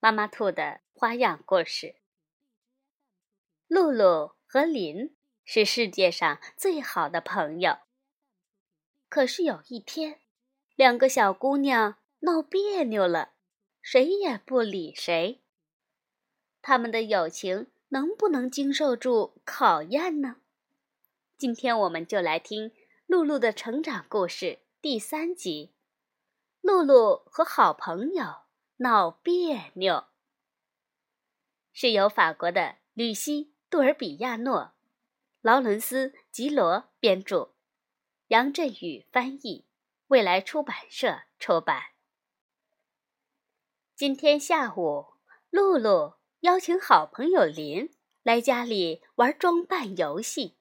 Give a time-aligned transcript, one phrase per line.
[0.00, 1.96] 妈妈兔的花样故事。
[3.66, 7.78] 露露和林是世界上最好的朋友。
[9.08, 10.20] 可是有一天，
[10.76, 13.32] 两个小姑娘闹别扭了，
[13.82, 15.42] 谁也不理谁。
[16.62, 20.36] 他们的友情能不能经受住考验呢？
[21.36, 22.72] 今天我们就来听
[23.06, 25.72] 露露的成长故事第三集：
[26.60, 28.47] 露露和好朋友。
[28.80, 30.06] 闹别扭，
[31.72, 34.72] 是由法国的吕西·杜尔比亚诺、
[35.40, 37.54] 劳伦斯·吉罗编著，
[38.28, 39.66] 杨振宇翻译，
[40.06, 41.86] 未来出版社出版。
[43.96, 45.06] 今天下午，
[45.50, 47.90] 露露邀请好朋友林
[48.22, 50.56] 来家里玩装扮游戏。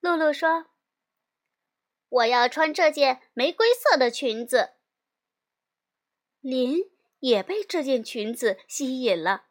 [0.00, 0.68] 露露说
[2.08, 4.76] ：“我要穿这件玫瑰色的裙子。”
[6.42, 6.90] 林
[7.20, 9.44] 也被这件裙子吸引了，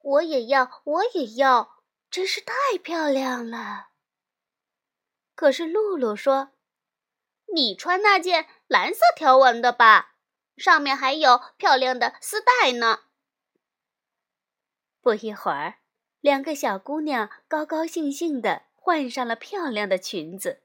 [0.00, 3.88] 我也要，我也要，真是太漂亮了。
[5.34, 6.52] 可是露露说
[7.54, 10.14] ：“你穿那件蓝色条纹的吧，
[10.56, 13.00] 上面还有漂亮的丝带呢。”
[15.02, 15.80] 不一会儿，
[16.22, 20.62] 两个小姑娘高高兴兴地换上了漂亮的裙子。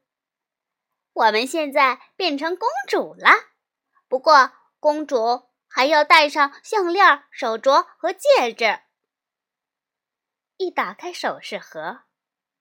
[1.12, 3.50] 我们现在变成公主了，
[4.08, 4.54] 不过。
[4.82, 8.80] 公主还要戴上项链、手镯和戒指。
[10.58, 12.00] 一打开首饰盒，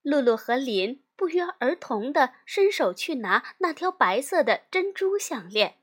[0.03, 5.81] 露露和林不约而同地伸手去拿那条白色的珍珠项链。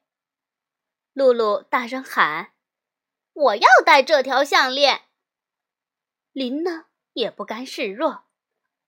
[1.12, 2.54] 露露大声喊
[3.34, 5.06] ：“我要戴这条项链！”
[6.34, 8.26] 林呢，也不甘示弱：“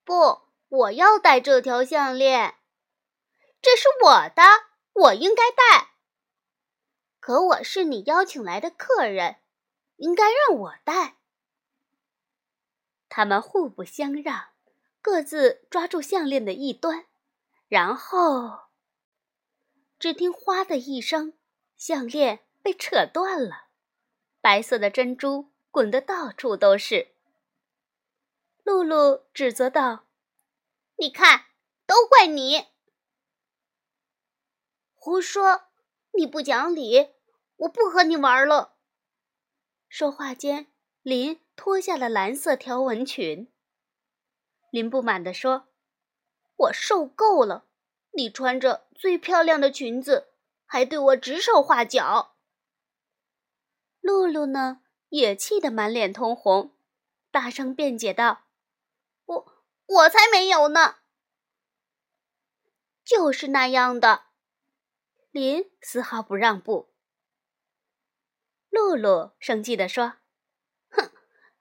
[0.06, 2.60] 不，我要戴这条项链，
[3.60, 4.44] 这是我的，
[4.94, 5.89] 我应该戴。”
[7.30, 9.36] 可我是你邀请来的客人，
[9.98, 11.18] 应该让我带。
[13.08, 14.50] 他们互不相让，
[15.00, 17.06] 各自抓住项链的一端，
[17.68, 18.62] 然后，
[20.00, 21.38] 只听“哗”的一声，
[21.78, 23.68] 项链被扯断了，
[24.42, 27.14] 白色的珍珠滚得到处都是。
[28.64, 30.08] 露露指责道
[30.98, 31.46] ：“你看，
[31.86, 32.70] 都怪你！”
[34.98, 35.66] 胡说。
[36.12, 37.14] 你不讲理，
[37.60, 38.76] 我不和你玩了。
[39.88, 40.68] 说话间，
[41.02, 43.52] 林脱下了蓝色条纹裙。
[44.72, 45.68] 林不满地说
[46.56, 47.66] ：“我受够了，
[48.12, 50.34] 你穿着最漂亮的裙子，
[50.66, 52.36] 还对我指手画脚。”
[54.00, 56.76] 露露呢，也气得满脸通红，
[57.32, 58.44] 大声辩解道
[59.26, 60.98] ：“我我才没有呢，
[63.04, 64.28] 就是那样的。”
[65.32, 66.89] 林丝毫不让步。
[68.70, 70.14] 露露生气地说
[70.90, 71.12] ：“哼，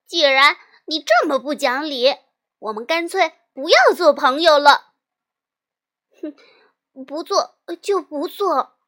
[0.07, 2.17] 既然你这么不讲理，
[2.59, 4.95] 我们干脆不要做朋友了。”
[6.21, 6.35] 哼，
[7.05, 8.79] 不做就不做。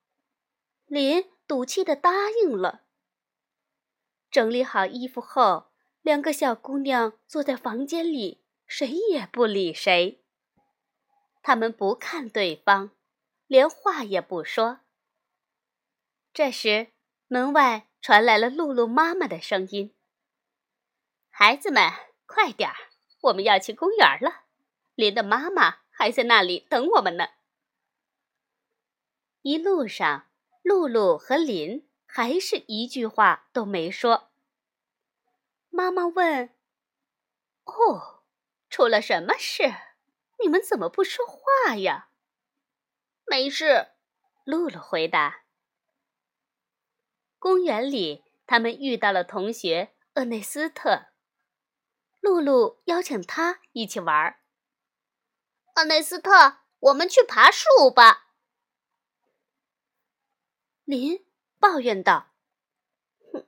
[0.86, 2.82] 林赌气的答应了。
[4.30, 5.72] 整理好衣服后，
[6.02, 10.24] 两个小姑娘坐在房间里，谁也不理谁。
[11.42, 12.92] 他们不看对方。
[13.46, 14.78] 连话也不说。
[16.32, 16.92] 这时，
[17.26, 19.94] 门外传来了露露妈妈的声音
[21.28, 21.92] ：“孩子们，
[22.26, 22.76] 快点儿，
[23.22, 24.44] 我们要去公园了。
[24.94, 27.28] 林的妈妈还在那里等我们呢。”
[29.42, 30.28] 一路上，
[30.62, 34.30] 露露和林还是一句话都没说。
[35.68, 36.54] 妈妈问
[37.64, 38.22] ：“哦，
[38.68, 39.72] 出了什么事？
[40.42, 42.08] 你们怎么不说话呀？”
[43.24, 43.88] 没事，
[44.44, 45.39] 露露回答。
[47.40, 51.06] 公园里，他们遇到了同学厄内斯特。
[52.20, 54.38] 露露邀请他一起玩。
[55.76, 58.34] 厄内斯特，我们去爬树吧。
[60.84, 61.24] 林
[61.58, 62.32] 抱怨道
[63.32, 63.46] ：“哼，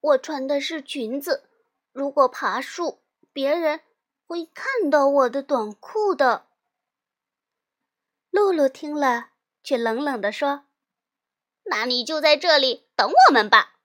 [0.00, 1.48] 我穿的是裙子，
[1.92, 3.80] 如果爬树，别人
[4.26, 6.48] 会看到我的短裤的。”
[8.28, 9.30] 露露听了，
[9.62, 10.66] 却冷冷地说
[11.64, 13.78] ：“那你就在这里等我们吧。”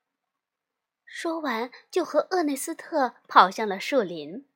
[1.05, 4.47] 说完，就和厄内斯特跑向了树林。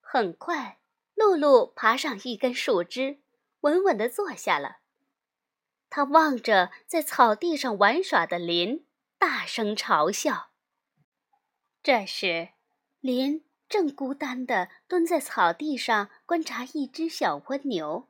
[0.00, 0.80] 很快，
[1.14, 3.20] 露露爬上一根树枝，
[3.60, 4.78] 稳稳地坐下了。
[5.88, 8.86] 他望着在草地上玩耍的林，
[9.18, 10.50] 大声嘲笑。
[11.82, 12.50] 这时，
[13.00, 18.08] 林正孤单地蹲在草地上观察一只小蜗牛。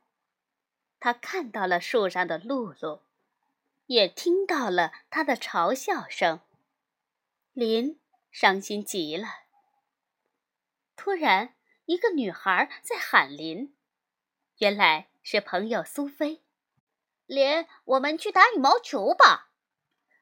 [0.99, 3.03] 他看到了树上的露露，
[3.91, 6.41] 也听到了他的嘲笑声。
[7.53, 7.99] 林
[8.31, 9.27] 伤心极了。
[10.95, 11.57] 突然，
[11.87, 13.75] 一个女孩在喊林，
[14.59, 16.41] 原来是朋友苏菲。
[17.27, 19.51] 林，我们去打羽毛球吧！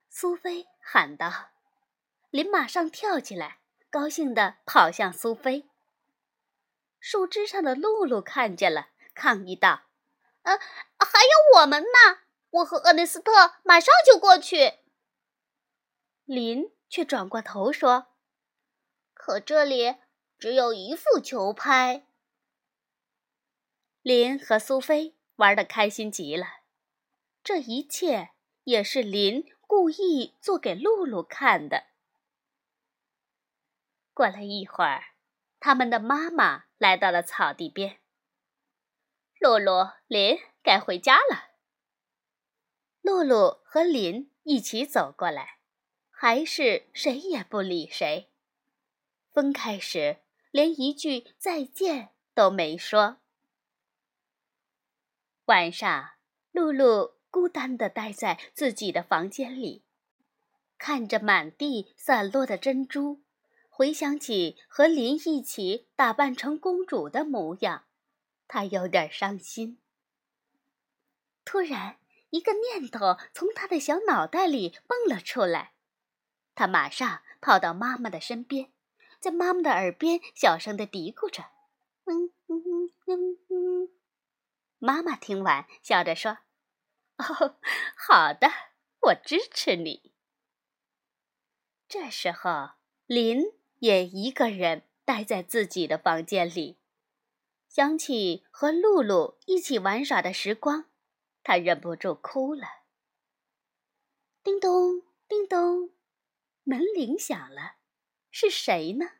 [0.08, 1.50] 苏菲喊道。
[2.30, 3.58] 林马上跳起来，
[3.90, 5.68] 高兴地跑向苏菲。
[6.98, 9.82] 树枝上的露露看见了，抗议道
[10.44, 12.20] ：“呃，还有我们呢！
[12.50, 13.32] 我和厄内斯特
[13.64, 14.78] 马上就过去。”
[16.24, 18.08] 林却转过头说
[19.14, 19.96] ：“可这里
[20.38, 22.06] 只有一副球拍。”
[24.02, 26.46] 林和苏菲玩得开心极了。
[27.42, 28.30] 这一切
[28.64, 31.86] 也是林故意做给露露看的。
[34.12, 35.14] 过了一会儿，
[35.60, 38.00] 他们的妈妈来到了草地边。
[39.40, 41.47] 露露、林该回家了。
[43.02, 45.58] 露露和林一起走过来，
[46.10, 48.30] 还是谁也不理谁。
[49.32, 50.18] 分开时，
[50.50, 53.18] 连一句再见都没说。
[55.44, 56.10] 晚上，
[56.52, 57.18] 露露。
[57.30, 59.84] 孤单地待在自己的房间里，
[60.78, 63.20] 看着满地散落的珍珠，
[63.68, 67.84] 回想起和林一起打扮成公主的模样，
[68.48, 69.78] 她有点伤心。
[71.44, 71.98] 突然，
[72.30, 75.72] 一个念头从他的小脑袋里蹦了出来，
[76.54, 78.72] 他马上跑到妈妈的身边，
[79.20, 81.44] 在妈妈的耳边小声地嘀咕着
[82.06, 83.90] ：“嗯嗯嗯嗯嗯。”
[84.78, 86.38] 妈妈听完，笑着说。
[87.16, 87.56] 哦，
[87.96, 88.48] 好的，
[89.00, 90.12] 我支持你。
[91.88, 92.72] 这时候，
[93.06, 93.42] 林
[93.78, 96.78] 也一个人待在自己的房间里，
[97.68, 100.84] 想起和露露一起玩耍的时光，
[101.48, 102.66] 他忍不住哭了。
[104.44, 105.92] 叮咚，叮咚，
[106.62, 107.76] 门铃响了，
[108.30, 109.12] 是谁呢？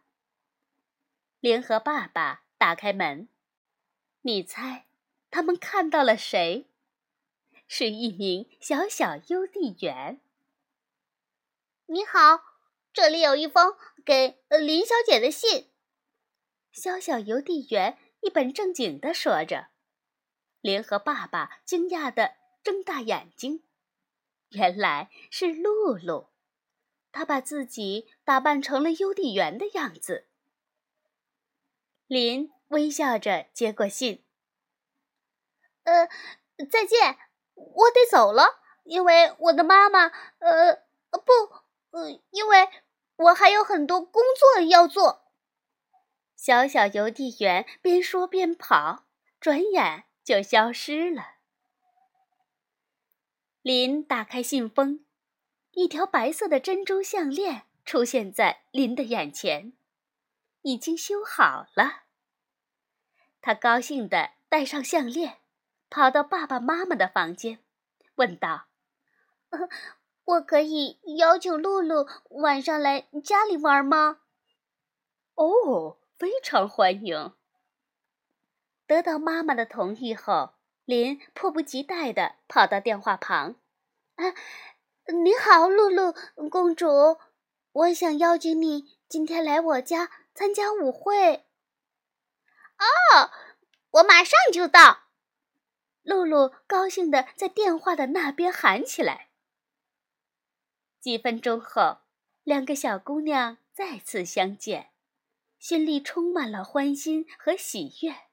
[1.41, 3.31] 林和爸爸打开门，
[4.21, 4.85] 你猜，
[5.31, 6.67] 他们看到了谁？
[7.67, 10.21] 是一名小小邮递员。
[11.87, 12.43] 你好，
[12.93, 15.71] 这里有一封给林小姐的信。
[16.73, 19.69] 小小邮递员一本正经地说着。
[20.61, 23.63] 林和爸爸惊讶地睁大眼睛，
[24.51, 26.31] 原来是露露，
[27.13, 30.27] 她把自己打扮成了邮递员的样子。
[32.07, 34.25] 林微笑着接过信。
[35.85, 36.09] 呃，
[36.71, 37.19] 再见。
[37.55, 40.13] 我得走了，因为我的妈妈……
[40.39, 40.75] 呃，
[41.11, 41.33] 不，
[41.91, 42.69] 呃，因为
[43.17, 45.25] 我还有很多工作要做。
[46.37, 49.07] 小小邮递员边说边跑，
[49.41, 51.37] 转眼就消失了。
[53.63, 55.07] 林打开信封，
[55.71, 59.73] 一条白色的珍珠项链出现在林的眼前，
[60.61, 62.03] 已经修好了。
[63.41, 65.39] 他高兴地戴上项链。
[65.91, 67.61] 跑到爸爸妈妈的房间，
[68.17, 68.67] 问道
[70.23, 74.21] ：“我可以邀请露露晚上来家里玩吗
[75.37, 77.33] ？”“哦，非常欢迎。”
[78.89, 80.55] 得到妈妈的同意后，
[80.87, 83.57] 林迫不及待地跑到电话旁。
[84.17, 84.35] “啊，
[85.13, 86.15] 你好，露露
[86.49, 87.19] 公主，
[87.71, 91.45] 我想邀请你今天来我家参加舞会。
[92.81, 93.31] ”“哦，
[93.91, 95.11] 我马上就到。”
[96.03, 99.29] 露露高兴地在电话的那边喊起来。
[100.99, 101.99] 几分钟后，
[102.43, 104.93] 两个小姑娘再次相见，
[105.59, 108.28] 心里充满了欢欣和喜悦。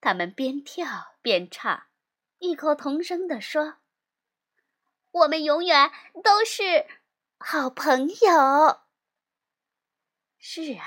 [0.00, 1.86] 他们边跳边唱，
[2.38, 3.78] 异口同声地说
[5.10, 5.90] ：“我们永远
[6.22, 6.86] 都是
[7.38, 8.80] 好朋友。”
[10.38, 10.84] 是啊，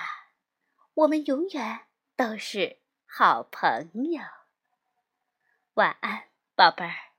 [0.94, 4.22] 我们永远都是好朋友。
[5.74, 7.11] 晚安，宝贝儿。